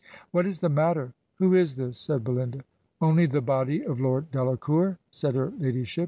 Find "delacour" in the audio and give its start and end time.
4.31-4.97